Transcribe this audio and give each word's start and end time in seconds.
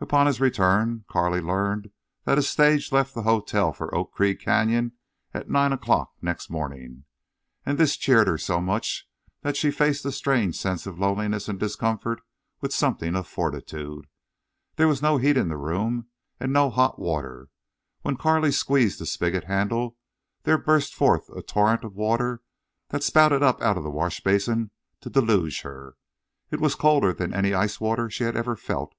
Upon 0.00 0.26
his 0.26 0.40
return 0.40 1.04
Carley 1.08 1.40
learned 1.40 1.92
that 2.24 2.36
a 2.36 2.42
stage 2.42 2.90
left 2.90 3.14
the 3.14 3.22
hotel 3.22 3.72
for 3.72 3.94
Oak 3.94 4.10
Creek 4.12 4.40
Canyon 4.40 4.90
at 5.32 5.48
nine 5.48 5.72
o'clock 5.72 6.10
next 6.20 6.50
morning. 6.50 7.04
And 7.64 7.78
this 7.78 7.96
cheered 7.96 8.26
her 8.26 8.38
so 8.38 8.60
much 8.60 9.08
that 9.42 9.56
she 9.56 9.70
faced 9.70 10.02
the 10.02 10.10
strange 10.10 10.58
sense 10.58 10.84
of 10.84 10.98
loneliness 10.98 11.48
and 11.48 11.60
discomfort 11.60 12.22
with 12.60 12.74
something 12.74 13.14
of 13.14 13.28
fortitude. 13.28 14.08
There 14.74 14.88
was 14.88 15.00
no 15.00 15.18
heat 15.18 15.36
in 15.36 15.46
the 15.48 15.56
room, 15.56 16.08
and 16.40 16.52
no 16.52 16.68
hot 16.68 16.98
water. 16.98 17.48
When 18.00 18.16
Carley 18.16 18.50
squeezed 18.50 18.98
the 18.98 19.06
spigot 19.06 19.44
handle 19.44 19.96
there 20.42 20.58
burst 20.58 20.92
forth 20.92 21.30
a 21.36 21.40
torrent 21.40 21.84
of 21.84 21.94
water 21.94 22.42
that 22.88 23.04
spouted 23.04 23.44
up 23.44 23.62
out 23.62 23.78
of 23.78 23.84
the 23.84 23.90
washbasin 23.92 24.72
to 25.02 25.08
deluge 25.08 25.60
her. 25.60 25.94
It 26.50 26.60
was 26.60 26.74
colder 26.74 27.12
than 27.12 27.32
any 27.32 27.54
ice 27.54 27.80
water 27.80 28.10
she 28.10 28.24
had 28.24 28.34
ever 28.36 28.56
felt. 28.56 28.96